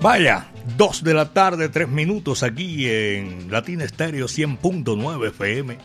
[0.00, 5.76] Vaya, 2 de la tarde, 3 minutos aquí en Latina Estéreo 100.9 FM,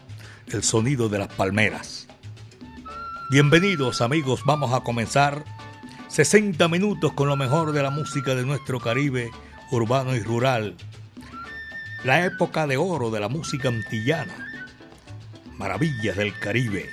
[0.51, 2.07] el sonido de las palmeras.
[3.31, 5.43] Bienvenidos amigos, vamos a comenzar
[6.09, 9.31] 60 minutos con lo mejor de la música de nuestro Caribe
[9.71, 10.75] urbano y rural.
[12.03, 14.45] La época de oro de la música antillana.
[15.57, 16.87] Maravillas del Caribe.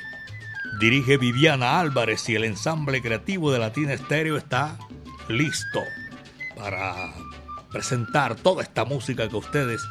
[0.81, 4.79] Dirige Viviana Álvarez y el ensamble creativo de Latina Estéreo está
[5.29, 5.81] listo
[6.61, 7.13] para
[7.73, 9.83] presentar toda esta música que a ustedes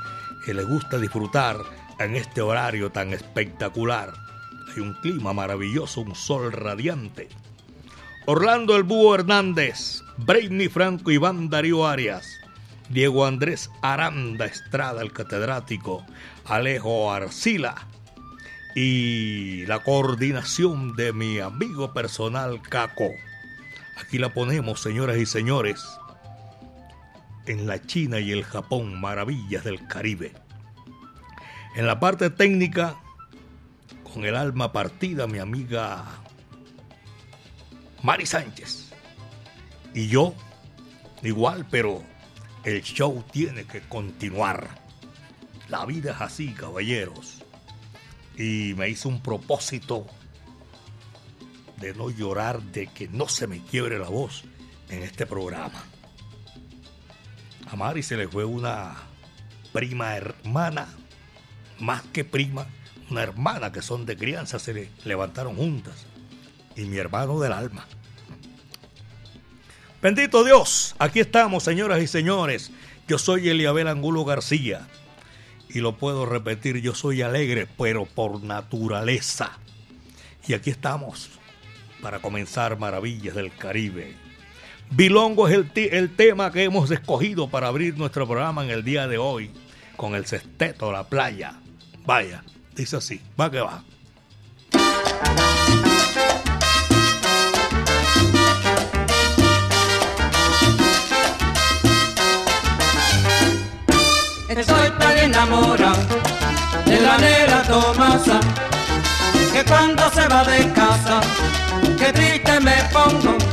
[0.53, 1.57] les gusta disfrutar
[1.99, 4.13] en este horario tan espectacular.
[4.71, 7.29] Hay un clima maravilloso, un sol radiante.
[8.25, 12.27] Orlando El Búho Hernández, Brainy Franco, Iván Darío Arias,
[12.89, 16.05] Diego Andrés Aranda Estrada, el catedrático,
[16.45, 17.75] Alejo Arcila
[18.75, 23.11] y la coordinación de mi amigo personal Caco.
[24.01, 25.98] Aquí la ponemos, señoras y señores
[27.49, 30.33] en la China y el Japón, maravillas del Caribe.
[31.75, 33.01] En la parte técnica,
[34.03, 36.05] con el alma partida, mi amiga
[38.03, 38.91] Mari Sánchez.
[39.95, 40.35] Y yo,
[41.23, 42.03] igual, pero
[42.65, 44.67] el show tiene que continuar.
[45.69, 47.41] La vida es así, caballeros.
[48.37, 50.05] Y me hice un propósito
[51.77, 54.43] de no llorar, de que no se me quiebre la voz
[54.89, 55.83] en este programa.
[57.71, 58.95] A Mari se le fue una
[59.71, 60.87] prima hermana,
[61.79, 62.67] más que prima,
[63.09, 66.05] una hermana que son de crianza, se le levantaron juntas.
[66.75, 67.85] Y mi hermano del alma.
[70.01, 72.71] Bendito Dios, aquí estamos, señoras y señores.
[73.07, 74.87] Yo soy Eliabel Angulo García.
[75.67, 79.59] Y lo puedo repetir, yo soy alegre, pero por naturaleza.
[80.47, 81.29] Y aquí estamos
[82.01, 84.28] para comenzar Maravillas del Caribe.
[84.91, 89.07] Bilongo es el, el, tema que hemos escogido para abrir nuestro programa en el día
[89.07, 89.51] de hoy
[89.95, 91.53] con el sexteto La Playa.
[92.05, 92.43] Vaya,
[92.75, 93.83] dice así, va que va.
[104.49, 106.05] Estoy tan enamorado
[106.85, 108.39] de la nera Tomasa
[109.53, 111.21] que cuando se va de casa,
[111.97, 113.48] que triste me pongo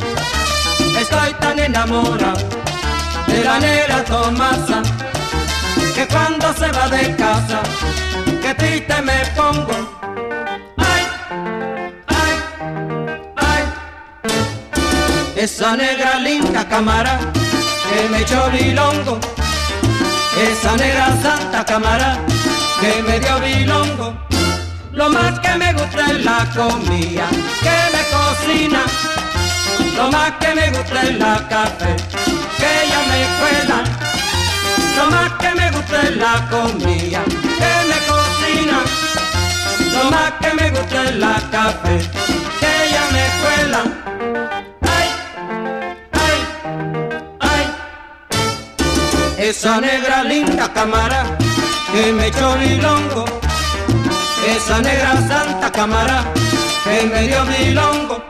[1.16, 2.46] Estoy tan enamorado
[3.26, 4.82] de la nera Tomasa
[5.94, 7.62] que cuando se va de casa,
[8.42, 9.72] que triste me pongo.
[10.76, 11.02] Ay,
[12.06, 12.34] ay,
[13.36, 13.62] ay.
[15.36, 17.18] Esa negra linda cámara
[17.88, 19.18] que me echó bilongo.
[20.38, 22.18] Esa negra santa cámara
[22.78, 24.14] que me dio bilongo.
[24.92, 27.26] Lo más que me gusta es la comida
[27.62, 28.82] que me cocina
[29.96, 31.96] lo más que me gusta es la café
[32.58, 33.78] que ella me cuela.
[34.96, 37.22] Lo más que me gusta es la comida
[37.60, 38.78] que me cocina.
[39.94, 41.98] Lo más que me gusta es la café
[42.60, 43.82] que ella me cuela.
[44.96, 45.08] Ay,
[46.24, 46.38] ay,
[47.40, 47.64] ay.
[49.38, 51.24] Esa negra linda cámara
[51.92, 53.24] que me echó milongo.
[54.46, 56.24] Esa negra santa cámara
[56.84, 58.24] que me dio milongo.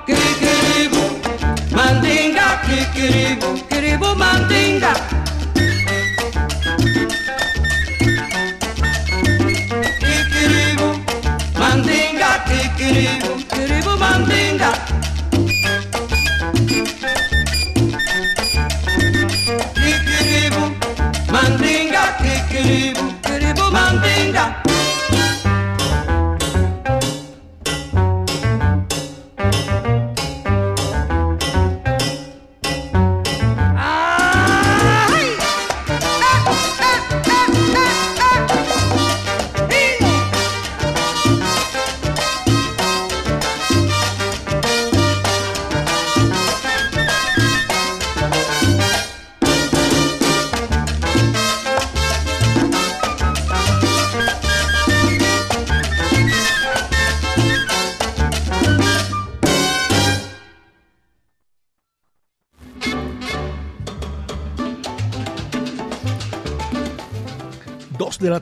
[1.76, 4.92] Mandinga, kikiribu, kiribu mandinga.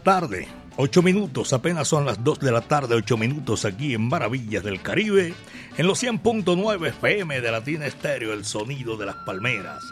[0.05, 0.47] Tarde,
[0.77, 4.83] 8 minutos, apenas son las 2 de la tarde, 8 minutos aquí en Maravillas del
[4.83, 5.35] Caribe,
[5.79, 9.83] en los 100.9 FM de Latina Estéreo, el sonido de las palmeras.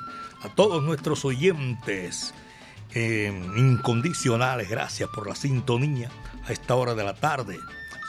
[0.43, 2.35] A todos nuestros oyentes
[2.95, 6.11] eh, incondicionales, gracias por la sintonía
[6.45, 7.59] a esta hora de la tarde.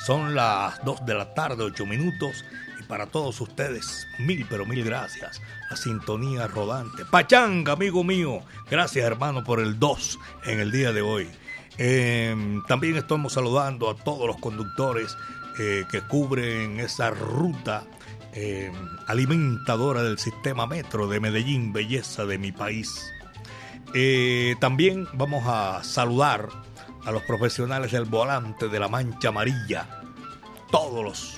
[0.05, 2.43] Son las 2 de la tarde, 8 minutos,
[2.81, 5.41] y para todos ustedes, mil pero mil gracias.
[5.69, 7.05] La sintonía rodante.
[7.05, 11.29] Pachanga, amigo mío, gracias hermano por el 2 en el día de hoy.
[11.77, 15.17] Em, también estamos saludando a todos los conductores
[15.59, 17.83] eh, que cubren esa ruta
[18.33, 18.73] em,
[19.07, 23.11] alimentadora del sistema metro de Medellín, belleza de mi país.
[23.93, 26.49] Eh, también vamos a saludar
[27.05, 29.87] a los profesionales del volante de la mancha amarilla,
[30.71, 31.37] todos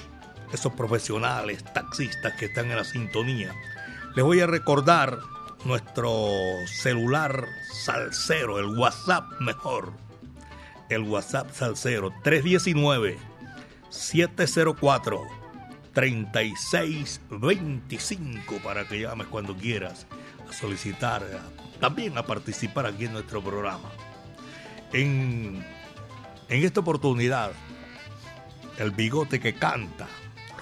[0.54, 3.54] esos profesionales, taxistas que están en la sintonía.
[4.16, 5.20] Les voy a recordar
[5.66, 6.32] nuestro
[6.68, 9.92] celular salsero, el WhatsApp mejor,
[10.90, 13.18] el WhatsApp Salcero 319
[13.90, 15.22] 704
[15.94, 20.08] 3625 para que llames cuando quieras
[20.48, 21.24] a solicitar,
[21.80, 23.90] también a participar aquí en nuestro programa.
[24.92, 25.66] En,
[26.50, 27.54] en esta oportunidad,
[28.78, 30.08] el bigote que canta,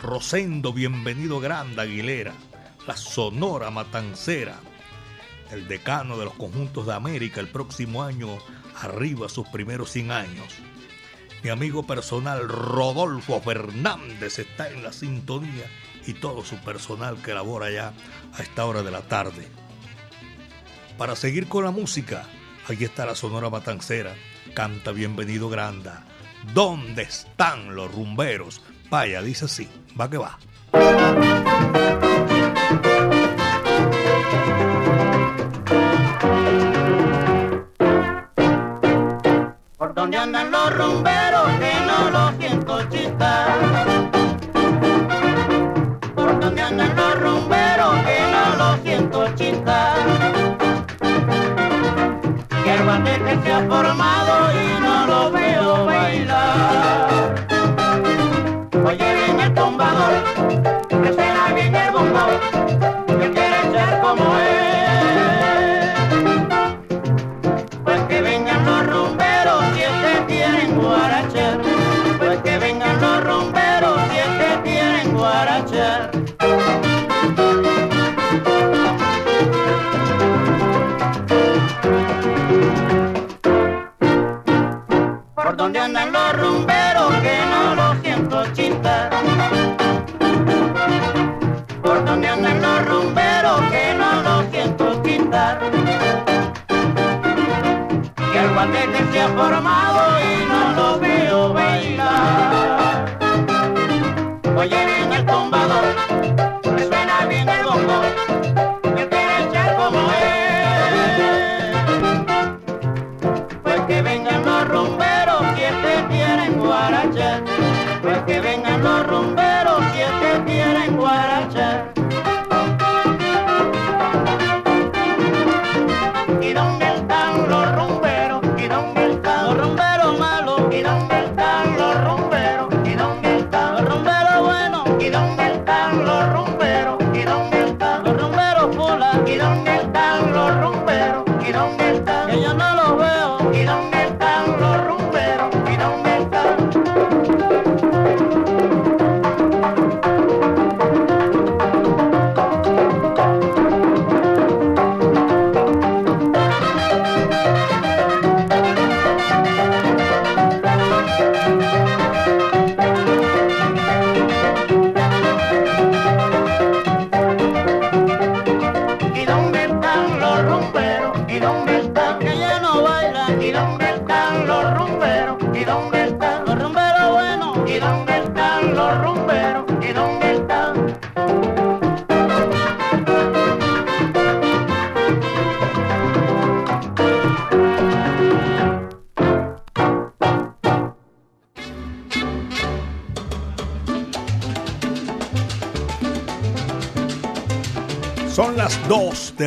[0.01, 2.33] Rosendo Bienvenido Grande Aguilera,
[2.85, 4.59] la Sonora Matancera,
[5.51, 8.37] el decano de los conjuntos de América el próximo año
[8.83, 10.55] arriba sus primeros 100 años.
[11.43, 15.65] Mi amigo personal Rodolfo Fernández está en la sintonía
[16.05, 17.93] y todo su personal que labora ya
[18.33, 19.47] a esta hora de la tarde.
[20.97, 22.25] Para seguir con la música,
[22.67, 24.15] aquí está la Sonora Matancera,
[24.53, 26.05] canta Bienvenido Granda.
[26.53, 28.61] ¿Dónde están los rumberos?
[28.89, 29.67] Vaya, dice así,
[29.99, 30.37] va que va.
[40.03, 43.47] Donde andan los rumberos que no los siento chistar.
[46.13, 49.95] Por donde andan los rumberos que no los siento chistar.
[52.65, 54.22] Que el que se ha formado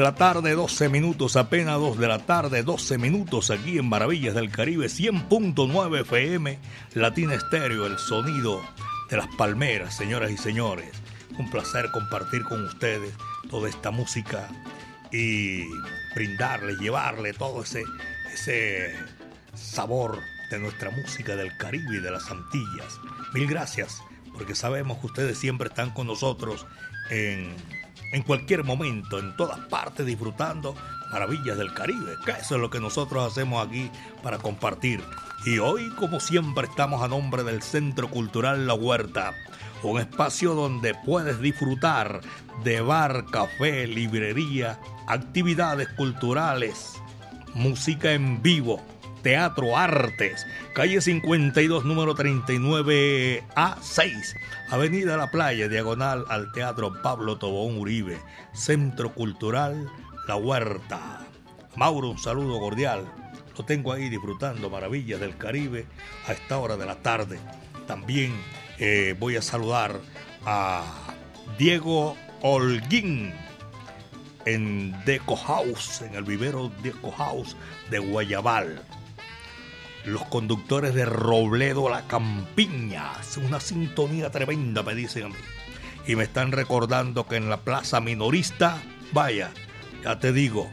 [0.06, 4.52] la tarde, 12 minutos, apenas 2 de la tarde, 12 minutos aquí en Maravillas del
[4.52, 6.60] Caribe, 100.9 FM,
[6.94, 8.62] Latina Estéreo, el sonido
[9.10, 10.92] de las palmeras, señoras y señores.
[11.40, 13.14] Un placer compartir con ustedes
[13.50, 14.48] toda esta música
[15.10, 15.64] y
[16.14, 17.82] brindarles, llevarle todo ese,
[18.32, 18.94] ese
[19.54, 20.20] sabor
[20.52, 23.00] de nuestra música del Caribe y de las Antillas.
[23.34, 24.00] Mil gracias,
[24.34, 26.64] porque sabemos que ustedes siempre están con nosotros
[27.10, 27.56] en,
[28.12, 30.74] en cualquier momento, en todas partes, disfrutando
[31.10, 33.90] maravillas del Caribe, que eso es lo que nosotros hacemos aquí
[34.22, 35.02] para compartir.
[35.44, 39.34] Y hoy, como siempre, estamos a nombre del Centro Cultural La Huerta,
[39.82, 42.20] un espacio donde puedes disfrutar
[42.64, 46.94] de bar, café, librería, actividades culturales,
[47.54, 48.82] música en vivo,
[49.22, 54.34] teatro, artes, calle 52, número 39A6,
[54.68, 58.18] Avenida La Playa, diagonal al Teatro Pablo Tobón Uribe,
[58.52, 59.88] Centro Cultural
[60.26, 61.20] La Huerta.
[61.76, 63.06] Mauro, un saludo cordial.
[63.56, 65.86] Lo tengo ahí disfrutando maravillas del Caribe
[66.26, 67.38] a esta hora de la tarde.
[67.86, 68.34] También
[68.78, 70.00] eh, voy a saludar
[70.44, 70.82] a
[71.56, 73.32] Diego Holguín
[74.46, 77.56] en Deco House, en el vivero Deco House
[77.88, 78.82] de Guayabal.
[80.06, 83.12] Los conductores de Robledo La Campiña.
[83.20, 85.34] Es una sintonía tremenda, me dicen a mí.
[86.06, 88.80] Y me están recordando que en la plaza minorista,
[89.12, 89.50] vaya,
[90.04, 90.70] ya te digo,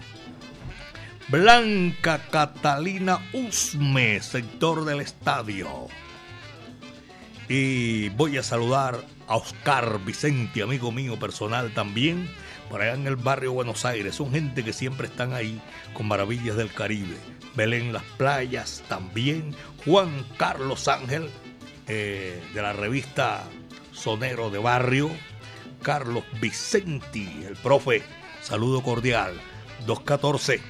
[1.30, 5.88] Blanca Catalina Usme, sector del estadio.
[7.50, 12.30] Y voy a saludar a Oscar Vicente, amigo mío personal también,
[12.70, 14.16] por allá en el barrio Buenos Aires.
[14.16, 15.62] Son gente que siempre están ahí
[15.94, 17.18] con maravillas del Caribe.
[17.56, 19.56] Belén Las Playas también.
[19.86, 21.30] Juan Carlos Ángel,
[21.88, 23.44] eh, de la revista
[23.92, 25.10] Sonero de Barrio.
[25.82, 28.02] Carlos Vicenti, el profe.
[28.42, 29.34] Saludo cordial.
[29.86, 30.62] 214.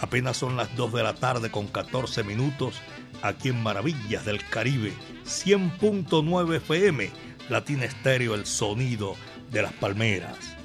[0.00, 2.80] Apenas son las 2 de la tarde con 14 minutos
[3.22, 4.92] aquí en Maravillas del Caribe.
[5.24, 7.10] 100.9 FM.
[7.48, 9.16] Latina Estéreo, el sonido
[9.50, 10.57] de las palmeras.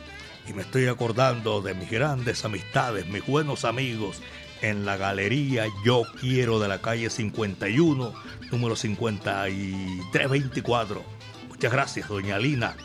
[0.47, 4.21] Y me estoy acordando de mis grandes amistades, mis buenos amigos
[4.61, 8.13] en la galería Yo Quiero de la calle 51,
[8.51, 11.03] número 5324.
[11.49, 12.75] Muchas gracias, doña Lina.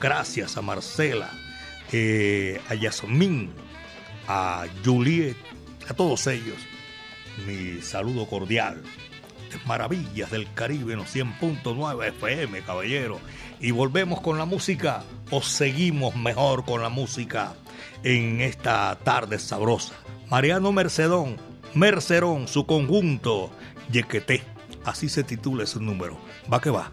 [0.00, 1.30] Gracias a Marcela,
[1.92, 3.52] eh, a Yasmín,
[4.28, 5.36] a Juliet,
[5.88, 6.58] a todos ellos.
[7.46, 8.82] Mi saludo cordial.
[9.64, 13.20] Maravillas del Caribe en los 100.9 FM, caballero.
[13.60, 17.54] Y volvemos con la música o seguimos mejor con la música
[18.02, 19.94] en esta tarde sabrosa.
[20.28, 21.36] Mariano Mercedón,
[21.74, 23.50] Mercerón, su conjunto,
[23.90, 24.42] Yequeté.
[24.84, 26.18] Así se titula ese número.
[26.52, 26.92] Va que va.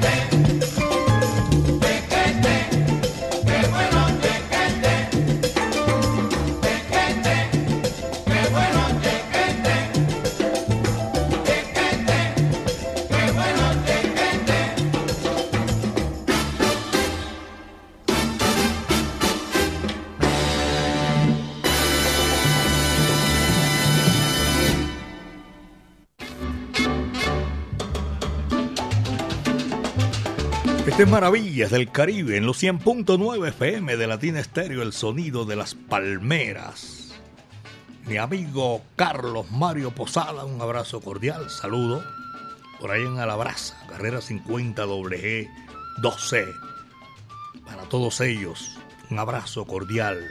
[0.00, 0.29] bang.
[31.06, 37.14] Maravillas del Caribe en los 100.9 FM de Latina Estéreo, el sonido de las palmeras.
[38.06, 42.04] Mi amigo Carlos Mario Posada, un abrazo cordial, saludo.
[42.80, 45.48] Por ahí en Alabraza, carrera 50 WG
[46.02, 46.46] 12.
[47.64, 48.78] Para todos ellos,
[49.10, 50.22] un abrazo cordial.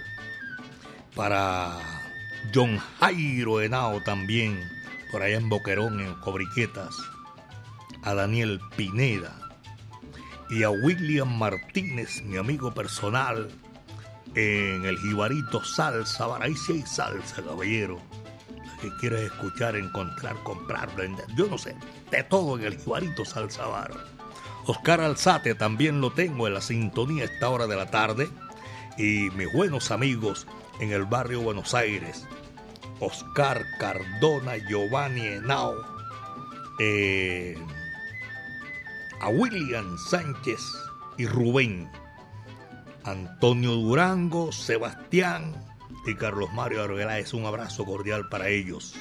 [1.15, 1.79] Para
[2.53, 4.59] John Jairo Henao también,
[5.11, 6.95] por allá en Boquerón, en Cobriquetas.
[8.03, 9.38] A Daniel Pineda
[10.49, 13.49] y a William Martínez, mi amigo personal,
[14.35, 16.27] en el Jibarito Salsa.
[16.65, 17.99] Sí hay salsa, caballero.
[18.81, 21.25] que quieres escuchar, encontrar, comprar, vender.
[21.35, 21.75] Yo no sé,
[22.11, 23.91] de todo en el Jibarito Salsa Bar.
[24.65, 28.29] Oscar Alzate también lo tengo en la sintonía a esta hora de la tarde.
[28.97, 30.47] Y mis buenos amigos
[30.79, 32.25] en el barrio Buenos Aires.
[32.99, 35.75] Oscar Cardona, Giovanni Henao.
[36.79, 37.57] Eh,
[39.21, 40.59] a William Sánchez
[41.17, 41.89] y Rubén,
[43.03, 45.55] Antonio Durango, Sebastián
[46.05, 48.95] y Carlos Mario Es Un abrazo cordial para ellos.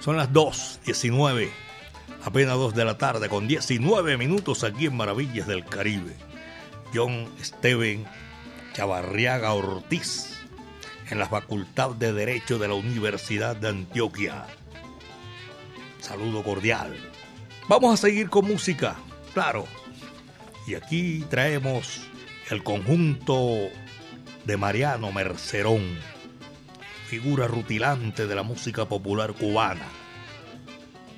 [0.00, 1.48] Son las 2.19,
[2.24, 6.14] apenas 2 de la tarde, con 19 minutos aquí en Maravillas del Caribe.
[6.92, 8.04] John Steven
[8.72, 10.40] Chavarriaga Ortiz,
[11.10, 14.46] en la Facultad de Derecho de la Universidad de Antioquia.
[16.00, 16.96] Saludo cordial.
[17.72, 18.96] Vamos a seguir con música,
[19.32, 19.64] claro.
[20.66, 22.02] Y aquí traemos
[22.50, 23.70] el conjunto
[24.44, 25.98] de Mariano Mercerón,
[27.06, 29.86] figura rutilante de la música popular cubana.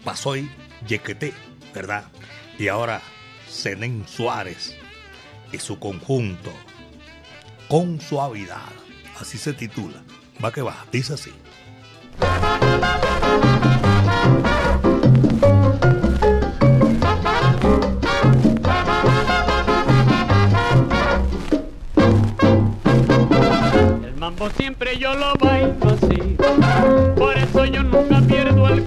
[0.05, 0.49] Pasó hoy
[0.87, 1.33] Yequeté,
[1.75, 2.05] ¿verdad?
[2.57, 3.03] Y ahora
[3.51, 4.77] Zenén Suárez
[5.51, 6.53] y su conjunto,
[7.67, 8.71] Con Suavidad.
[9.19, 10.05] Así se titula.
[10.43, 11.33] Va que va, dice así.
[24.51, 26.37] Siempre yo lo bailo así.
[27.17, 28.85] Por eso yo nunca pierdo el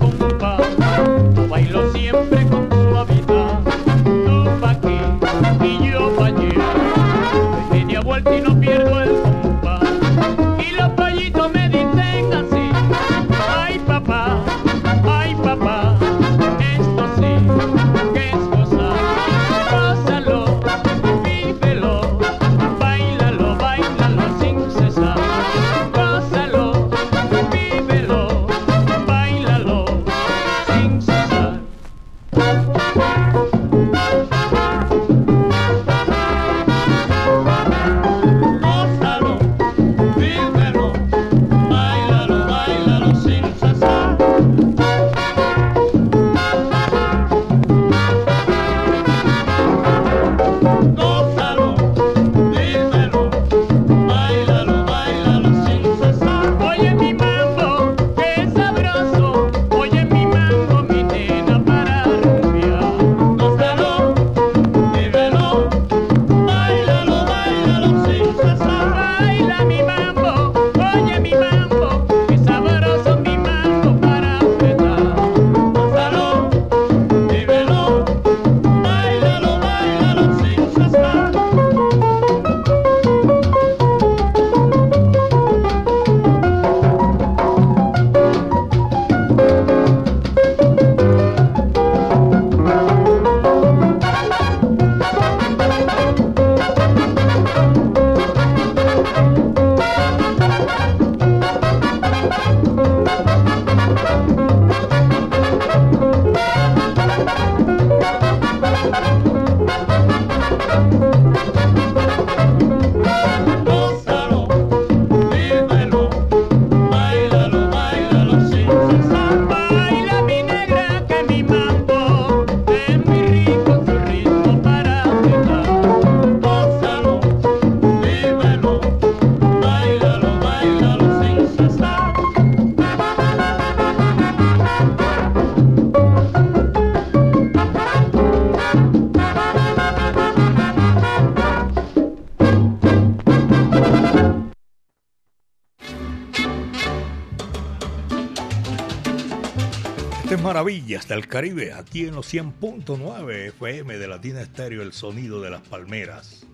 [150.58, 155.62] Maravillas del Caribe, aquí en los 100.9 FM de Latina Estéreo, el sonido de las
[155.62, 156.48] palmeras.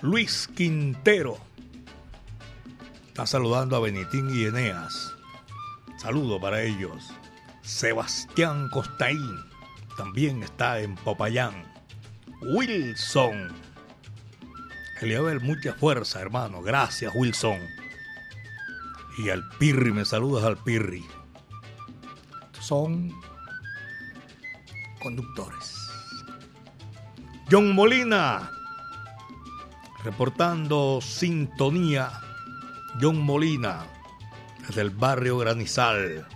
[0.00, 1.38] Luis Quintero
[3.08, 5.12] está saludando a Benitín y Eneas.
[6.00, 7.10] Saludo para ellos.
[7.62, 9.40] Sebastián Costaín
[9.96, 11.64] también está en Popayán.
[12.54, 13.48] Wilson.
[15.00, 16.62] Eliabel, mucha fuerza, hermano.
[16.62, 17.58] Gracias, Wilson.
[19.18, 21.04] Y al Pirri, me saludas al Pirri.
[22.60, 23.12] Son
[24.98, 25.88] conductores.
[27.50, 28.50] John Molina,
[30.04, 32.20] reportando sintonía.
[33.00, 33.86] John Molina,
[34.66, 36.26] desde el barrio Granizal.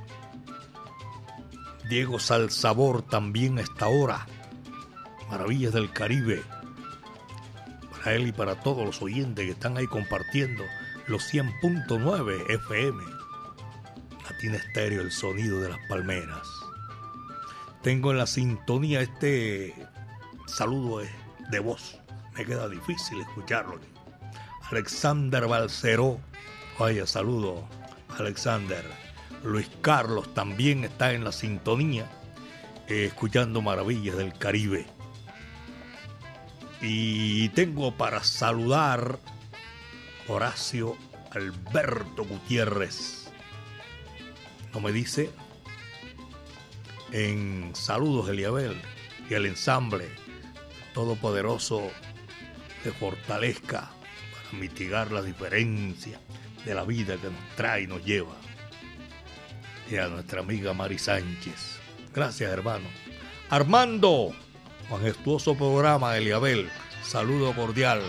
[1.88, 4.26] Diego Salsabor también a esta hora.
[5.30, 6.42] Maravillas del Caribe.
[7.90, 10.64] Para él y para todos los oyentes que están ahí compartiendo
[11.06, 13.02] los 100.9 FM.
[14.30, 16.51] Latina Estéreo, el sonido de las palmeras.
[17.82, 19.74] Tengo en la sintonía este
[20.46, 21.02] saludo
[21.50, 21.98] de voz.
[22.36, 23.80] Me queda difícil escucharlo.
[24.70, 26.20] Alexander Balceró.
[26.78, 27.68] Vaya, saludo,
[28.18, 28.84] Alexander.
[29.42, 32.08] Luis Carlos también está en la sintonía,
[32.86, 34.86] eh, escuchando maravillas del Caribe.
[36.80, 39.18] Y tengo para saludar
[40.28, 40.96] Horacio
[41.32, 43.30] Alberto Gutiérrez.
[44.72, 45.30] No me dice
[47.12, 48.80] en Saludos Eliabel
[49.28, 50.08] y el ensamble
[50.94, 51.90] todopoderoso
[52.84, 53.90] de fortalezca
[54.32, 56.18] para mitigar la diferencia
[56.64, 58.34] de la vida que nos trae y nos lleva.
[59.90, 61.78] Y a nuestra amiga Mari Sánchez.
[62.14, 62.86] Gracias, hermano.
[63.50, 64.32] Armando,
[64.90, 66.70] majestuoso programa, Eliabel.
[67.04, 68.00] Saludo cordial.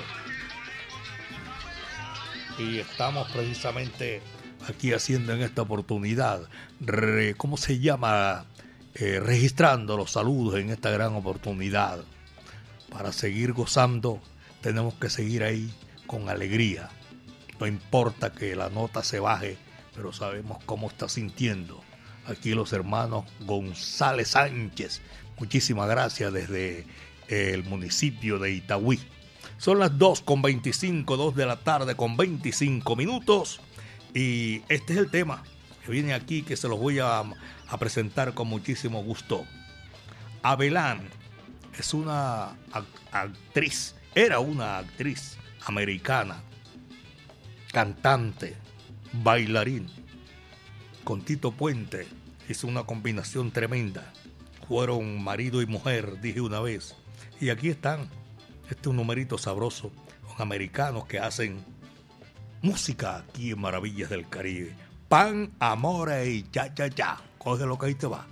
[2.57, 4.21] Y estamos precisamente
[4.67, 6.47] aquí haciendo en esta oportunidad,
[7.37, 8.45] ¿cómo se llama?
[8.95, 12.03] Eh, registrando los saludos en esta gran oportunidad.
[12.91, 14.21] Para seguir gozando,
[14.61, 15.73] tenemos que seguir ahí
[16.05, 16.89] con alegría.
[17.59, 19.57] No importa que la nota se baje,
[19.95, 21.81] pero sabemos cómo está sintiendo.
[22.27, 25.01] Aquí los hermanos González Sánchez.
[25.39, 26.85] Muchísimas gracias desde
[27.29, 28.99] el municipio de Itagüí.
[29.57, 33.59] Son las 2 con 25, 2 de la tarde con 25 minutos.
[34.13, 35.43] Y este es el tema
[35.83, 37.23] que viene aquí que se los voy a,
[37.79, 39.45] presentar con muchísimo gusto.
[40.43, 41.09] Abelán
[41.77, 42.55] es una
[43.11, 46.41] actriz, era una actriz americana,
[47.71, 48.55] cantante,
[49.11, 49.87] bailarín.
[51.03, 52.07] Con Tito Puente
[52.47, 54.13] hizo una combinación tremenda.
[54.67, 56.95] Fueron marido y mujer, dije una vez.
[57.41, 58.09] Y aquí están.
[58.69, 59.91] Este es un numerito sabroso
[60.25, 61.65] con americanos que hacen
[62.61, 64.73] música aquí en Maravillas del Caribe.
[65.13, 67.15] Pan, amore y ya, ya, ya.
[67.37, 68.25] Coge lo que ahí te va.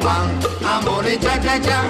[0.00, 0.28] Pan,
[0.64, 1.82] amore, cha, cha, cha.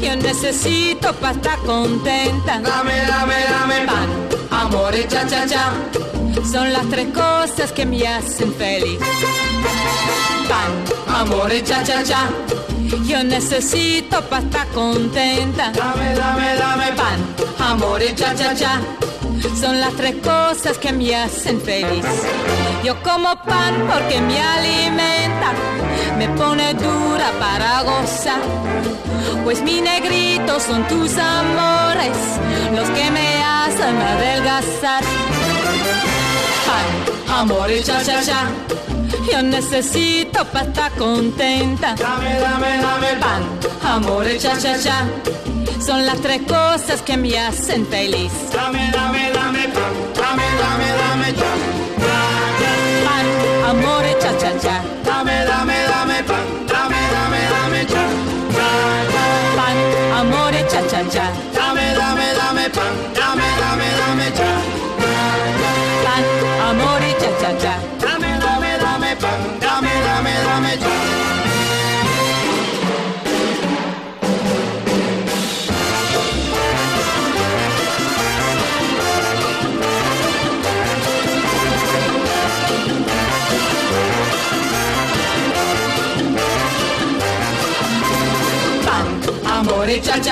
[0.00, 2.60] Yo necesito para estar contenta.
[2.60, 4.08] Dame, dame, dame pan,
[4.52, 6.13] amore, cha, cha, cha.
[6.50, 8.98] Son las tres cosas que me hacen feliz.
[10.48, 12.28] Pan, amore, cha, cha, cha.
[13.04, 15.72] Yo necesito para estar contenta.
[15.72, 17.20] Dame, dame, dame pan,
[17.58, 18.80] amore, cha, cha, cha.
[19.60, 22.04] Son las tres cosas que me hacen feliz.
[22.84, 25.52] Yo como pan porque me alimenta,
[26.18, 28.40] me pone dura para gozar.
[29.44, 32.16] Pues mi negrito son tus amores,
[32.74, 35.23] los que me hacen adelgazar.
[36.66, 36.86] Pan,
[37.40, 38.50] amore, cha, cha, cha.
[39.30, 41.94] Yo necesito para estar contenta.
[41.94, 43.42] Dame, dame, dame pan,
[43.82, 45.06] amore, cha, cha, cha.
[45.80, 48.32] Son las tres cosas que me hacen feliz.
[48.52, 51.52] Dame, dame, dame pan, dame, dame, dame cha.
[53.06, 53.26] Pan,
[53.70, 54.82] amore, cha, cha, cha.
[55.04, 56.44] Dame, dame, dame pan,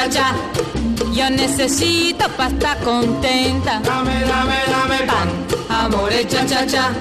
[0.02, 3.80] Yo necesito para estar contenta.
[3.84, 5.28] Dame, dame, dame pan,
[5.68, 6.92] Pan, amore, cha, cha, cha.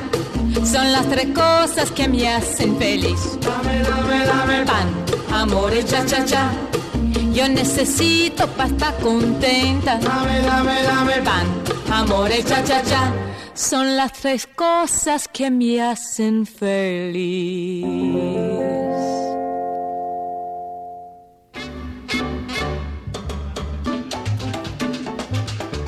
[0.63, 3.39] Son las tres cosas que me hacen feliz.
[3.39, 4.87] dame, dame, dame pan.
[5.29, 6.51] Pan, amore, cha, cha, cha.
[7.33, 9.97] Yo necesito para estar contenta.
[9.97, 11.47] Dame, dame, dame pan.
[11.87, 13.11] Pan, amore, cha, cha, cha.
[13.55, 17.83] Son las tres cosas que me hacen feliz.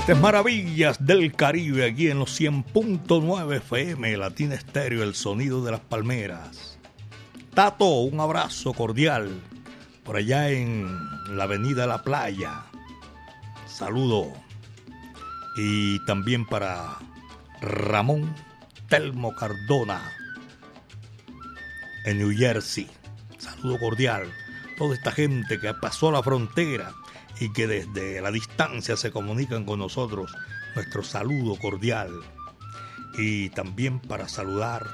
[0.03, 5.79] Estas maravillas del Caribe aquí en los 100.9 FM, Latina Estéreo, el sonido de las
[5.79, 6.77] palmeras.
[7.53, 9.29] Tato, un abrazo cordial
[10.03, 10.93] por allá en
[11.29, 12.65] la avenida La Playa.
[13.65, 14.33] Saludo.
[15.55, 16.97] Y también para
[17.61, 18.35] Ramón
[18.89, 20.01] Telmo Cardona
[22.03, 22.89] en New Jersey.
[23.37, 24.29] Saludo cordial.
[24.77, 26.91] Toda esta gente que pasó la frontera
[27.43, 30.33] y que desde la distancia se comunican con nosotros.
[30.75, 32.09] Nuestro saludo cordial.
[33.17, 34.87] Y también para saludar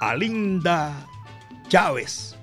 [0.00, 1.06] a Linda
[1.68, 2.36] Chávez,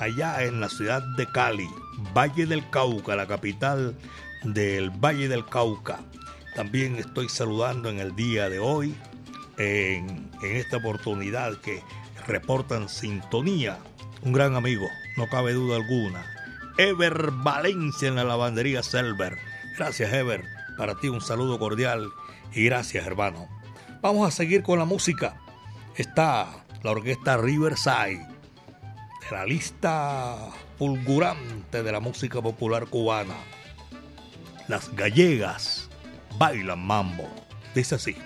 [0.00, 1.68] allá en la ciudad de Cali,
[2.12, 3.96] Valle del Cauca, la capital
[4.42, 6.00] del Valle del Cauca.
[6.56, 8.96] También estoy saludando en el día de hoy,
[9.58, 11.84] en, esta oportunidad que
[12.26, 13.78] reportan sintonía,
[14.22, 16.24] un gran amigo, no cabe duda alguna,
[16.78, 19.38] Ever Valencia en la lavandería Selver.
[19.76, 20.44] Gracias, Ever.
[20.78, 22.08] Para ti un saludo cordial
[22.54, 23.48] y gracias, hermano.
[24.00, 25.36] Vamos a seguir con la música.
[25.96, 28.26] Está la orquesta Riverside,
[29.20, 33.36] de la lista fulgurante de la música popular cubana.
[34.68, 35.90] Las gallegas
[36.38, 37.28] bailan mambo.
[37.74, 38.16] Dice así.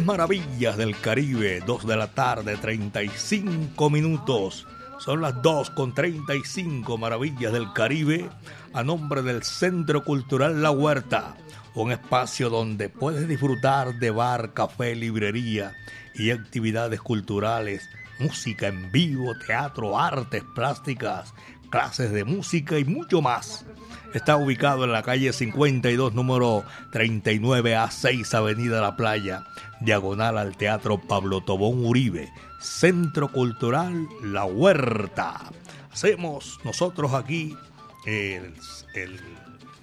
[0.00, 4.66] Maravillas del Caribe, 2 de la tarde, 35 minutos.
[4.98, 8.30] Son las 2 con 35 Maravillas del Caribe
[8.72, 11.36] a nombre del Centro Cultural La Huerta,
[11.74, 15.74] un espacio donde puedes disfrutar de bar, café, librería
[16.14, 21.34] y actividades culturales, música en vivo, teatro, artes plásticas,
[21.72, 23.64] clases de música y mucho más.
[24.12, 29.44] Está ubicado en la calle 52, número 39A6, Avenida La Playa,
[29.80, 32.30] diagonal al Teatro Pablo Tobón Uribe,
[32.60, 35.50] Centro Cultural La Huerta.
[35.90, 37.56] Hacemos nosotros aquí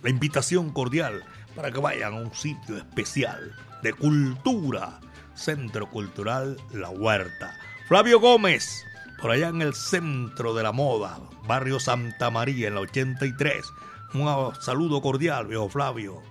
[0.04, 1.23] la invitación cordial
[1.56, 4.99] para que vayan a un sitio especial de cultura,
[5.34, 7.58] Centro Cultural La Huerta.
[7.88, 8.86] Flavio Gómez,
[9.22, 13.66] por allá en el centro de la moda, barrio Santa María, en la 83.
[14.14, 16.22] Un saludo cordial, viejo Flavio.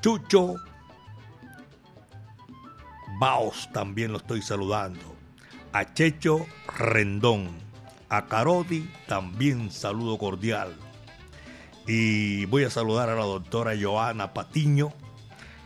[0.00, 0.56] Chucho
[3.18, 5.00] Baos también lo estoy saludando.
[5.72, 6.44] A Checho
[6.76, 7.50] Rendón.
[8.08, 10.74] A Carodi también saludo cordial.
[11.86, 14.92] Y voy a saludar a la doctora Joana Patiño,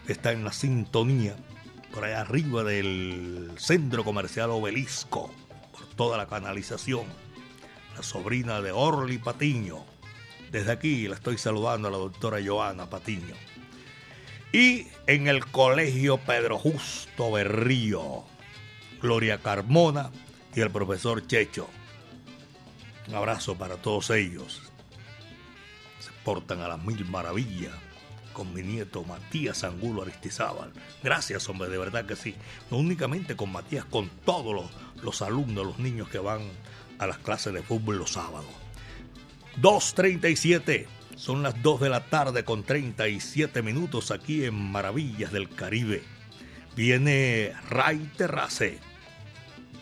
[0.07, 1.35] que está en la sintonía,
[1.93, 5.31] por allá arriba del centro comercial Obelisco
[5.97, 7.05] toda la canalización.
[7.97, 9.85] La sobrina de Orly Patiño.
[10.51, 13.35] Desde aquí la estoy saludando a la doctora Joana Patiño.
[14.53, 18.25] Y en el colegio Pedro Justo Berrío,
[19.01, 20.11] Gloria Carmona
[20.55, 21.69] y el profesor Checho.
[23.09, 24.63] Un abrazo para todos ellos.
[26.01, 27.73] Se portan a las mil maravillas
[28.37, 30.71] con mi nieto Matías Angulo Aristizábal.
[31.03, 32.35] Gracias, hombre, de verdad que sí.
[32.71, 34.71] No únicamente con Matías, con todos los,
[35.03, 36.43] los alumnos, los niños que van
[36.99, 38.51] a las clases de fútbol los sábados.
[39.63, 40.85] 2.37,
[41.17, 46.03] son las 2 de la tarde con 37 minutos aquí en Maravillas del Caribe.
[46.77, 48.79] Viene Ray Terrace,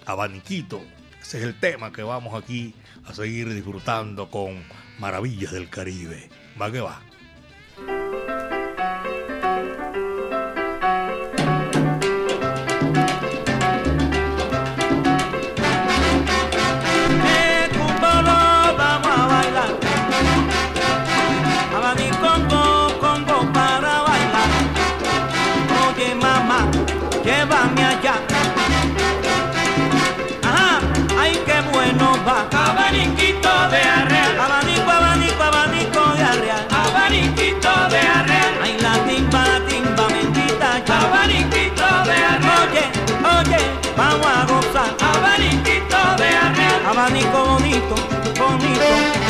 [0.07, 0.81] Abaniquito.
[1.21, 2.73] Ese es el tema que vamos aquí
[3.05, 4.63] a seguir disfrutando con
[5.01, 6.29] Maravillas del Caribe.
[6.61, 7.03] Va que va.
[46.95, 47.95] Abanico bonito,
[48.39, 49.24] bonito.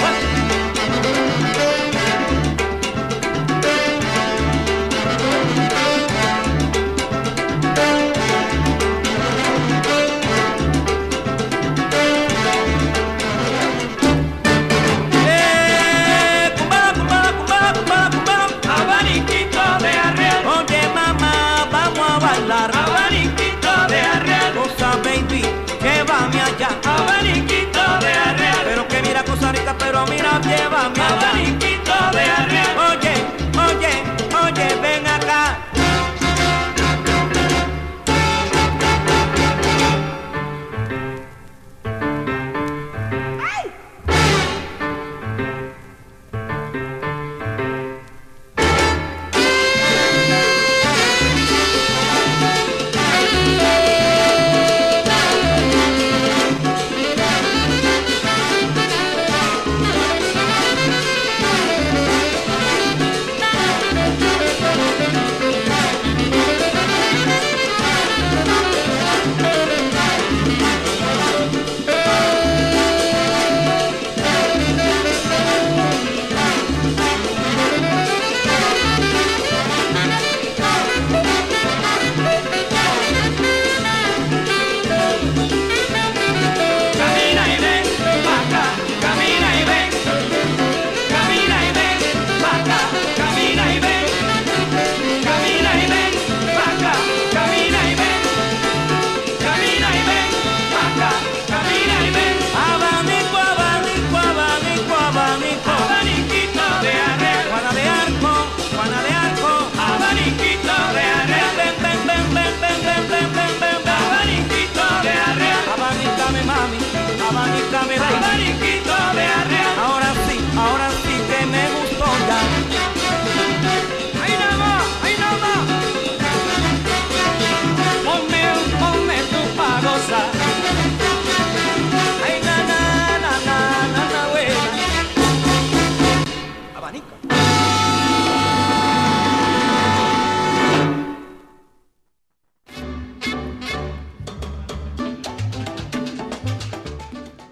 [136.95, 137.35] abanico.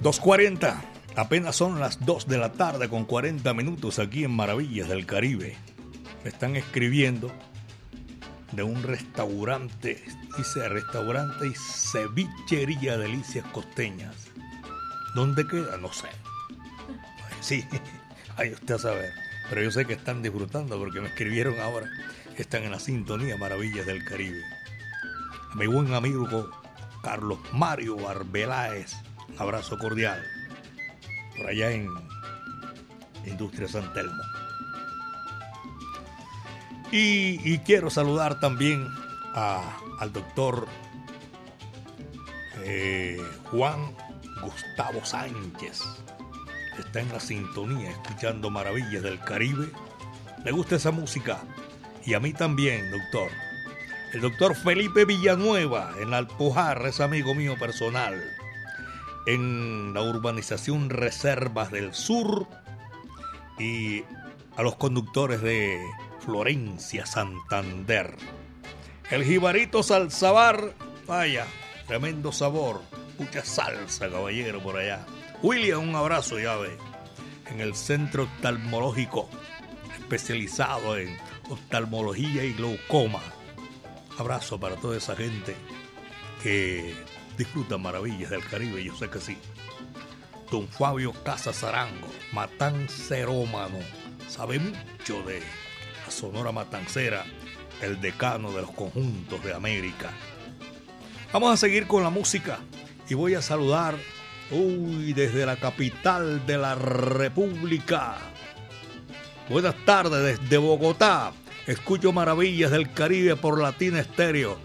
[0.03, 0.75] ...2.40...
[1.15, 2.89] ...apenas son las 2 de la tarde...
[2.89, 5.57] ...con 40 minutos aquí en Maravillas del Caribe...
[6.25, 7.31] ...me están escribiendo...
[8.51, 10.03] ...de un restaurante...
[10.37, 14.17] ...dice restaurante y cevichería Delicias Costeñas...
[15.15, 15.77] ¿Dónde queda?
[15.77, 16.09] No sé.
[17.41, 17.65] Sí,
[18.37, 19.32] ahí usted a saber.
[19.49, 21.89] Pero yo sé que están disfrutando porque me escribieron ahora
[22.43, 24.43] están en la sintonía Maravillas del Caribe.
[25.53, 26.51] A mi buen amigo
[27.03, 28.95] Carlos Mario Arbeláez,
[29.29, 30.23] un abrazo cordial
[31.37, 31.89] por allá en
[33.27, 34.23] Industria San Telmo.
[36.91, 38.87] Y, quiero saludar también
[39.35, 40.67] al doctor
[42.65, 43.95] eh, Juan
[44.43, 46.02] Gustavo Sánchez.
[46.79, 49.69] Está en la sintonía, escuchando maravillas del Caribe.
[50.45, 51.43] Le gusta esa música.
[52.05, 53.31] Y a mí también, doctor.
[54.13, 58.23] El doctor Felipe Villanueva en Alpujar es amigo mío personal
[59.27, 62.47] en la urbanización Reservas del Sur
[63.59, 64.05] y
[64.57, 65.81] a los conductores de
[66.21, 68.15] Florencia Santander.
[69.11, 70.75] El jibarito salsabar,
[71.07, 71.47] vaya,
[71.87, 72.81] tremendo sabor,
[73.19, 75.07] mucha salsa, caballero, por allá.
[75.43, 76.77] William, un abrazo, ya ve,
[77.51, 79.29] en el centro oftalmológico
[79.99, 81.17] especializado en
[81.49, 83.21] oftalmología y glaucoma.
[84.19, 85.57] Abrazo para toda esa gente
[86.43, 86.95] que
[87.37, 89.39] disfruta maravillas del Caribe, yo sé que sí.
[90.51, 93.79] Don Fabio Casas Arango, matancerómano,
[94.29, 95.41] sabe mucho de
[96.05, 97.25] la Sonora Matancera,
[97.81, 100.11] el decano de los conjuntos de América.
[101.33, 102.59] Vamos a seguir con la música
[103.09, 103.97] y voy a saludar,
[104.53, 108.17] uy, desde la capital de la República.
[109.49, 111.33] Buenas tardes desde Bogotá.
[111.67, 114.59] Escucho maravillas del Caribe por Latina Estéreo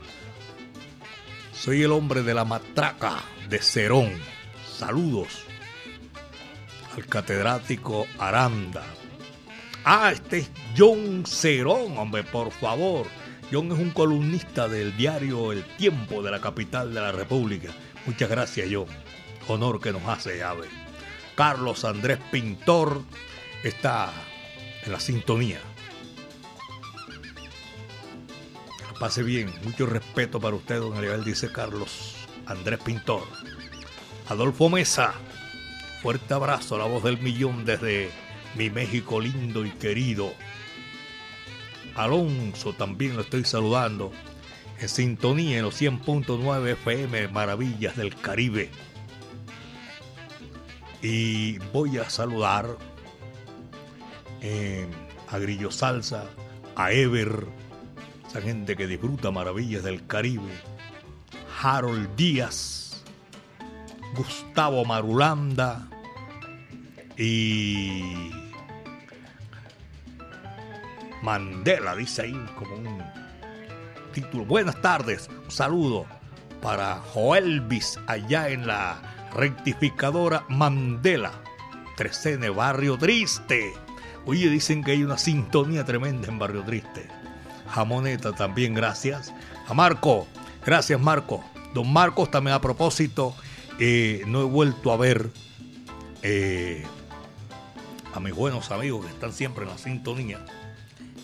[1.58, 4.14] soy el hombre de la matraca de Cerón.
[4.78, 5.44] Saludos
[6.96, 8.84] al catedrático Aranda.
[9.84, 13.08] Ah, este es John Cerón, hombre, por favor.
[13.52, 17.72] John es un columnista del diario El Tiempo de la capital de la República.
[18.06, 18.88] Muchas gracias, John.
[19.48, 20.68] Honor que nos hace, ave.
[21.36, 23.04] Carlos Andrés Pintor
[23.64, 24.12] está
[24.84, 25.60] en la sintonía.
[29.00, 32.16] Pase bien, mucho respeto para usted, don Ariel, dice Carlos
[32.48, 33.24] Andrés Pintor.
[34.28, 35.14] Adolfo Mesa,
[36.02, 38.10] fuerte abrazo, a la voz del millón desde
[38.56, 40.34] mi México lindo y querido.
[41.96, 44.12] Alonso también lo estoy saludando.
[44.80, 48.70] En sintonía en los 100.9 FM, Maravillas del Caribe.
[51.02, 52.78] Y voy a saludar
[54.42, 54.88] eh,
[55.30, 56.26] a Grillo Salsa,
[56.76, 57.46] a Ever,
[58.28, 60.52] esa gente que disfruta maravillas del Caribe,
[61.62, 63.04] Harold Díaz,
[64.16, 65.88] Gustavo Marulanda
[67.18, 68.32] y
[71.22, 73.04] Mandela, dice ahí como un
[74.14, 74.46] título.
[74.46, 76.06] Buenas tardes, un saludo
[76.62, 81.32] para Joelvis allá en la rectificadora Mandela,
[81.96, 83.74] 13 Barrio Triste.
[84.26, 87.08] Oye, dicen que hay una sintonía tremenda en Barrio Triste.
[87.70, 89.34] Jamoneta también, gracias.
[89.68, 90.28] A Marco,
[90.66, 91.44] gracias Marco.
[91.74, 93.36] Don Marcos también a propósito,
[93.80, 95.30] eh, no he vuelto a ver
[96.24, 96.84] eh,
[98.14, 100.44] a mis buenos amigos que están siempre en la sintonía.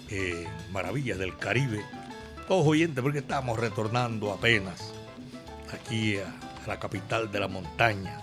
[0.10, 1.84] Eh, maravillas del Caribe.
[2.48, 4.94] Todos oyentes, porque estamos retornando apenas
[5.74, 8.22] aquí a, la capital de la montaña.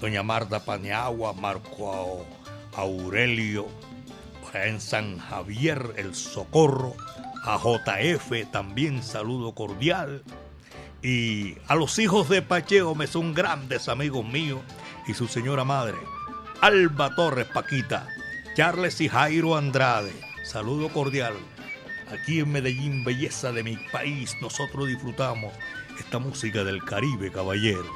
[0.00, 2.26] Doña Marta Paniagua, Marco
[2.74, 3.68] Aurelio,
[4.54, 6.94] en San Javier, El Socorro,
[7.44, 10.22] a JF también saludo cordial.
[11.02, 14.60] Y a los hijos de Pacheco me son grandes amigos míos
[15.06, 15.96] y su señora madre,
[16.60, 18.06] Alba Torres Paquita,
[18.54, 20.12] Charles y Jairo Andrade.
[20.44, 21.34] Saludo cordial.
[22.12, 25.54] Aquí en Medellín, belleza de mi país, nosotros disfrutamos
[26.00, 27.88] esta música del Caribe, caballero.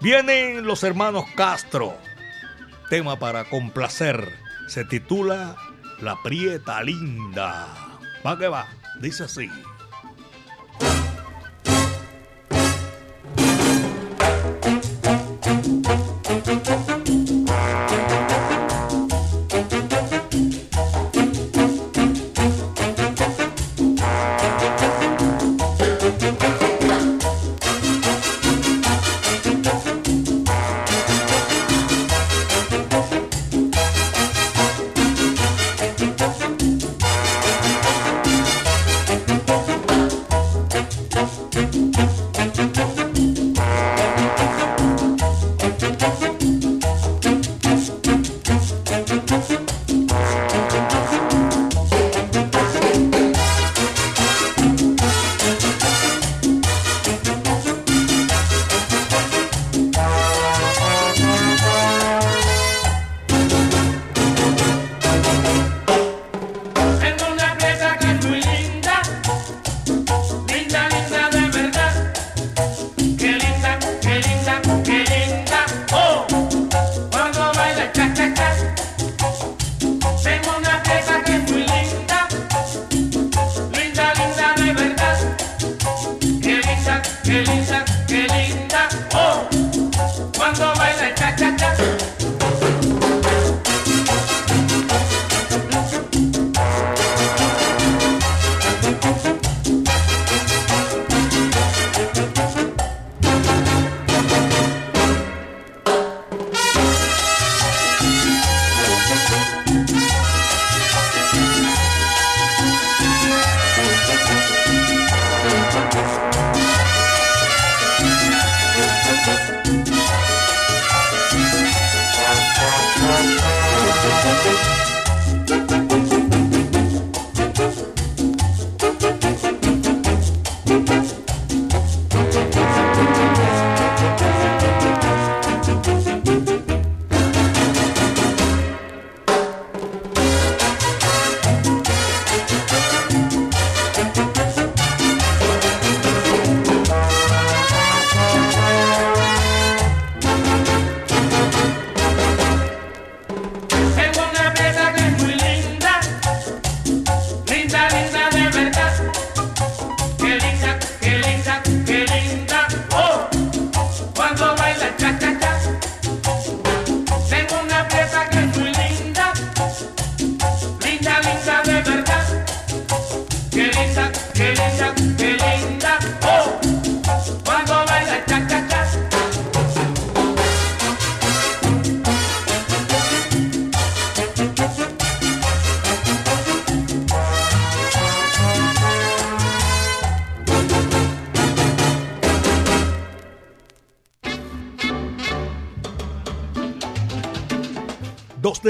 [0.00, 1.96] Vienen los hermanos Castro.
[2.88, 4.28] Tema para complacer.
[4.68, 5.56] Se titula
[6.00, 7.66] La Prieta Linda.
[8.26, 8.68] Va que va,
[9.00, 9.48] dice así.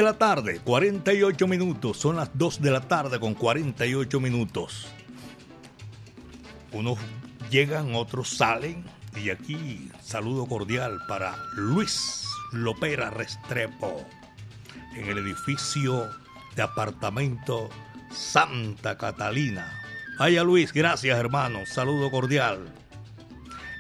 [0.01, 1.99] De la tarde, 48 minutos.
[1.99, 4.89] Son las 2 de la tarde con 48 minutos.
[6.73, 6.99] Unos
[7.51, 8.83] llegan, otros salen.
[9.23, 14.07] Y aquí saludo cordial para Luis Lopera Restrepo
[14.97, 16.09] en el edificio
[16.57, 17.69] de apartamento
[18.11, 19.71] Santa Catalina.
[20.19, 22.73] Vaya Luis, gracias hermano, saludo cordial.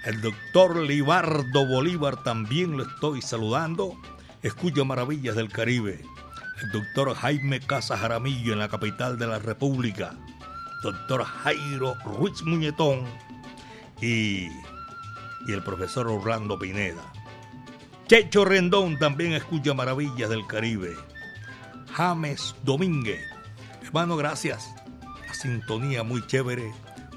[0.04, 3.96] El doctor Libardo Bolívar también lo estoy saludando
[4.42, 6.00] Escucha Maravillas del Caribe.
[6.62, 10.14] El doctor Jaime Casa Jaramillo en la capital de la República.
[10.82, 13.04] Doctor Jairo Ruiz Muñetón.
[14.02, 14.48] Y,
[15.46, 17.02] y el profesor Orlando Pineda.
[18.08, 20.94] Checho Rendón también escucha Maravillas del Caribe.
[21.92, 23.24] James Domínguez.
[23.82, 24.74] Hermano, gracias.
[25.26, 26.72] La sintonía muy chévere.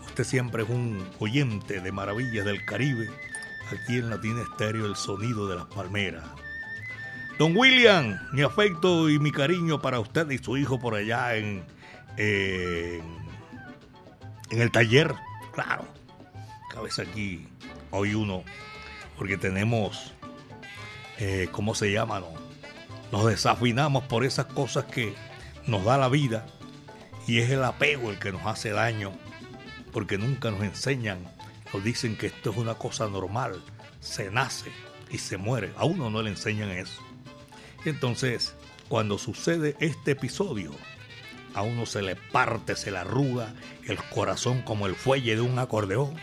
[0.06, 3.10] Usted siempre es un oyente de Maravillas del Caribe.
[3.72, 6.24] Aquí en Latina Estéreo, el sonido de las palmeras.
[7.40, 11.64] Don William, mi afecto y mi cariño para usted y su hijo por allá en,
[12.18, 13.02] en
[14.62, 15.16] el taller.
[15.54, 15.86] Claro,
[16.70, 17.48] cabeza aquí
[17.90, 18.44] hoy uno,
[19.18, 20.14] porque tenemos,
[21.20, 22.20] eh, ¿cómo se llama?
[22.20, 22.28] No?
[23.12, 25.16] Nos desafinamos por esas cosas que
[25.68, 26.46] nos da la vida
[27.28, 29.12] y es el apego el que nos hace daño,
[29.92, 31.20] porque nunca nos enseñan,
[31.74, 33.64] nos dicen que esto es una cosa normal,
[34.00, 34.72] se nace
[35.10, 35.72] y se muere.
[35.78, 37.02] A uno no le enseñan eso.
[37.86, 38.56] Entonces,
[38.88, 40.72] cuando sucede este episodio,
[41.54, 43.54] a uno se le parte, se le arruga
[43.86, 46.16] el corazón como el fuelle de un acordeón.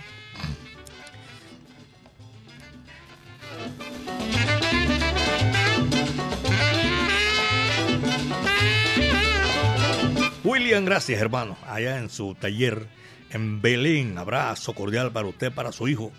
[10.42, 12.88] William, gracias hermano, allá en su taller
[13.30, 14.18] en Belén.
[14.18, 16.10] Abrazo cordial para usted, para su hijo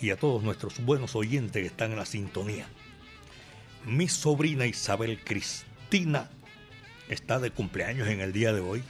[0.00, 2.68] y a todos nuestros buenos oyentes que están en la sintonía.
[3.88, 6.28] Mi sobrina Isabel Cristina
[7.08, 8.82] está de cumpleaños en el día de hoy.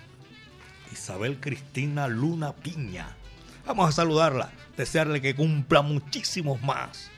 [0.92, 3.16] Isabel Cristina Luna Piña.
[3.64, 7.12] Vamos a saludarla, desearle que cumpla muchísimos más.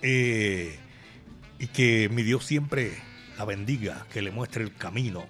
[0.00, 0.78] Eh,
[1.58, 3.02] y que mi Dios siempre
[3.36, 5.26] la bendiga, que le muestre el camino.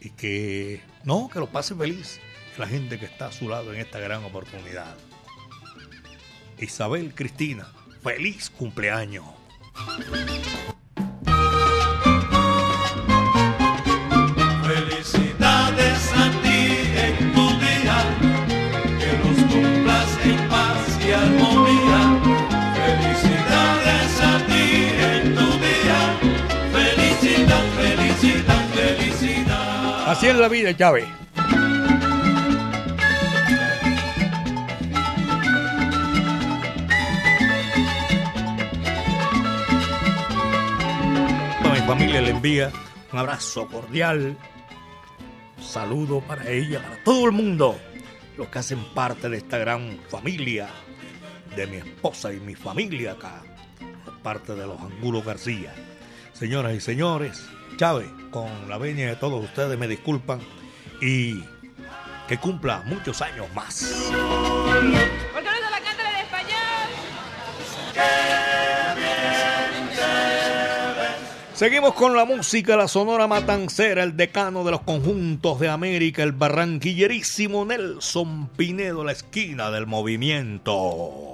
[0.00, 2.20] Y que, no, que lo pase feliz
[2.58, 4.96] la gente que está a su lado en esta gran oportunidad.
[6.60, 7.66] Isabel Cristina,
[8.04, 9.24] feliz cumpleaños.
[30.24, 31.04] Así es la vida, Chávez.
[41.70, 42.72] mi familia le envía
[43.12, 44.38] un abrazo cordial,
[45.58, 47.78] un saludo para ella, para todo el mundo,
[48.38, 50.70] los que hacen parte de esta gran familia
[51.54, 53.42] de mi esposa y mi familia acá,
[54.22, 55.74] parte de los Angulos García.
[56.32, 57.46] Señoras y señores,
[57.76, 60.40] Chávez, con la veña de todos ustedes me disculpan
[61.00, 61.42] y
[62.28, 64.12] que cumpla muchos años más.
[71.54, 76.32] Seguimos con la música, la sonora matancera, el decano de los conjuntos de América, el
[76.32, 81.33] barranquillerísimo Nelson Pinedo, la esquina del movimiento.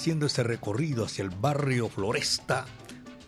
[0.00, 2.64] Haciendo ese recorrido hacia el barrio Floresta,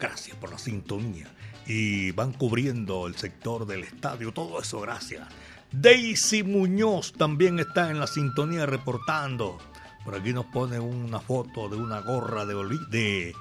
[0.01, 1.31] gracias por la sintonía.
[1.67, 5.29] Y van cubriendo el sector del estadio, todo eso, gracias.
[5.71, 9.59] Daisy Muñoz también está en la sintonía reportando.
[10.03, 12.55] Por aquí nos pone una foto de una gorra de,
[12.89, 13.35] de,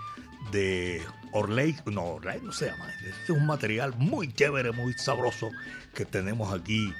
[0.51, 1.01] de
[1.31, 1.77] Orley.
[1.85, 2.85] No, Orley no se llama.
[3.23, 5.51] Es un material muy chévere, muy sabroso
[5.95, 6.93] que tenemos aquí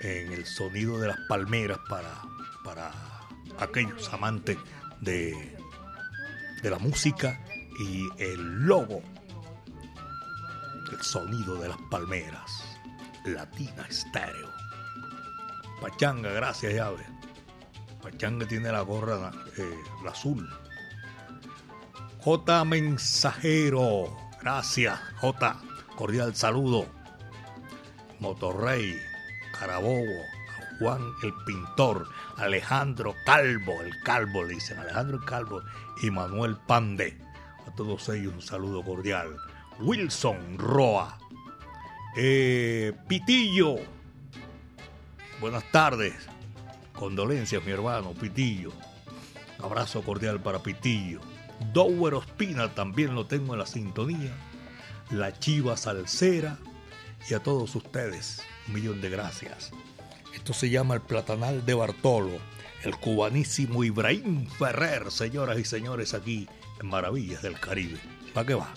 [0.00, 2.20] en el sonido de las palmeras para,
[2.64, 2.90] para
[3.60, 4.58] aquellos amantes
[5.00, 5.57] de,
[6.62, 7.40] de la música
[7.78, 9.02] y el logo,
[10.92, 12.64] el sonido de las palmeras.
[13.24, 14.48] Latina Estéreo.
[15.80, 17.04] Pachanga, gracias, llave.
[18.02, 20.48] Pachanga tiene la gorra eh, la azul.
[22.20, 25.60] J Mensajero, gracias, J.
[25.96, 26.86] Cordial saludo.
[28.20, 29.00] Motorrey,
[29.58, 30.24] Carabobo,
[30.78, 35.62] Juan el Pintor, Alejandro Calvo, el Calvo le dicen, Alejandro Calvo
[36.02, 37.18] y Manuel Pande.
[37.66, 39.36] A todos ellos un saludo cordial.
[39.80, 41.18] Wilson Roa,
[42.16, 43.76] eh, Pitillo,
[45.40, 46.14] Buenas tardes.
[46.94, 48.72] Condolencias, mi hermano Pitillo.
[49.62, 51.20] Abrazo cordial para Pitillo.
[51.72, 54.32] Dower Ospina también lo tengo en la sintonía.
[55.10, 56.58] La Chiva Salsera.
[57.30, 59.70] Y a todos ustedes, un millón de gracias.
[60.38, 62.38] Esto se llama el Platanal de Bartolo.
[62.84, 66.48] El cubanísimo Ibrahim Ferrer, señoras y señores, aquí
[66.80, 67.98] en Maravillas del Caribe.
[68.32, 68.72] ¿Para qué va?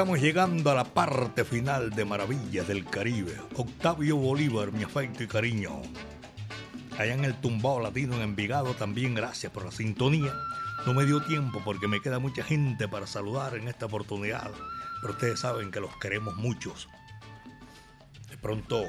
[0.00, 3.36] Estamos llegando a la parte final de Maravillas del Caribe.
[3.54, 5.82] Octavio Bolívar, mi afecto y cariño.
[6.96, 10.32] Allá en el tumbao latino en Envigado también gracias por la sintonía.
[10.86, 14.50] No me dio tiempo porque me queda mucha gente para saludar en esta oportunidad,
[15.02, 16.88] pero ustedes saben que los queremos muchos.
[18.30, 18.82] De pronto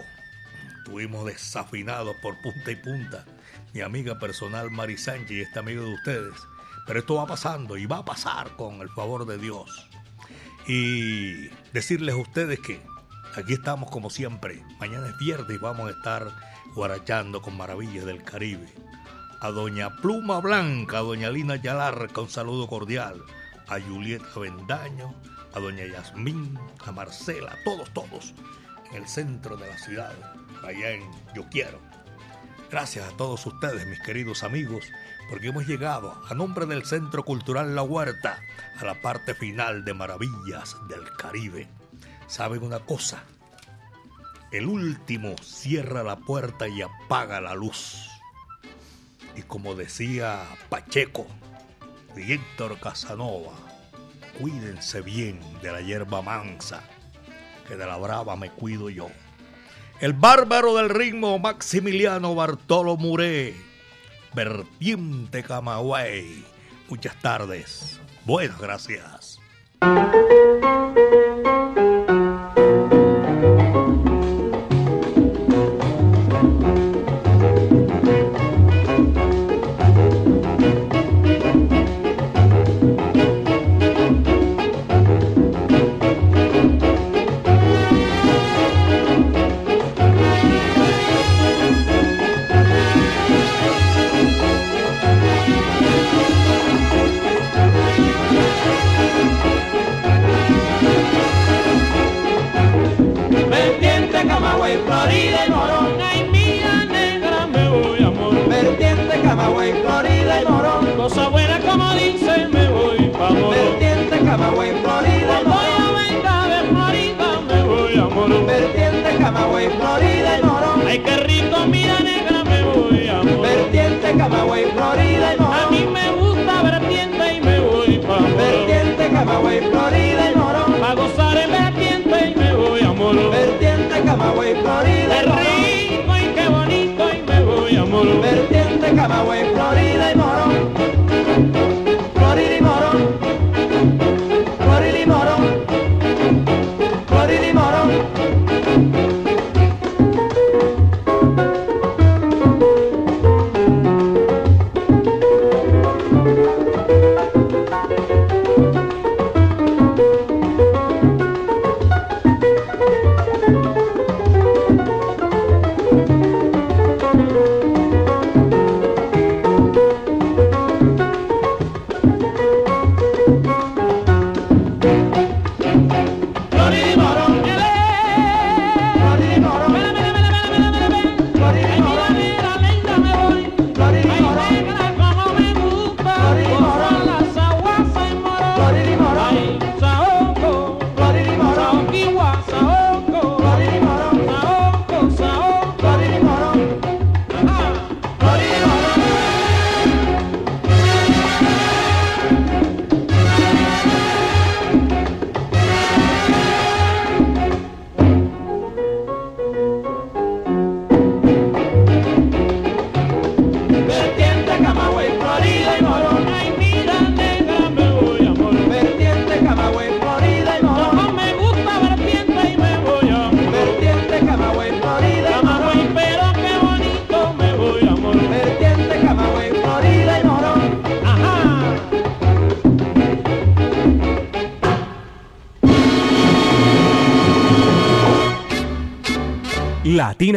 [0.78, 3.26] estuvimos desafinados por punta y punta.
[3.74, 6.36] Mi amiga personal Mari Sánchez y este amigo de ustedes.
[6.88, 9.91] Pero esto va pasando y va a pasar con el favor de Dios
[10.68, 12.82] y decirles a ustedes que
[13.36, 14.64] aquí estamos como siempre.
[14.80, 16.32] Mañana es viernes y vamos a estar
[16.76, 18.68] guarachando con maravillas del Caribe.
[19.40, 23.22] A doña Pluma Blanca, a doña Lina Yalarca, un saludo cordial.
[23.68, 25.16] A Julieta Bendaño,
[25.54, 28.34] a doña Yasmín, a Marcela, todos, todos,
[28.92, 30.14] en el centro de la ciudad,
[30.64, 31.04] allá en
[31.34, 31.80] Yo Quiero.
[32.70, 34.86] Gracias a todos ustedes, mis queridos amigos,
[35.32, 38.38] porque hemos llegado, a nombre del Centro Cultural La Huerta,
[38.78, 41.70] a la parte final de Maravillas del Caribe.
[42.28, 43.24] ¿Saben una cosa?
[44.52, 48.10] El último cierra la puerta y apaga la luz.
[49.38, 51.26] Y como decía Pacheco
[52.18, 53.54] y Héctor Casanova,
[54.38, 56.84] cuídense bien de la hierba mansa,
[57.70, 59.08] que de la brava me cuido yo.
[60.02, 63.71] El bárbaro del ritmo Maximiliano Bartolo Muré
[64.34, 66.44] Vertiente Camagüey.
[66.90, 68.00] Muchas tardes.
[68.26, 69.40] Buenas gracias.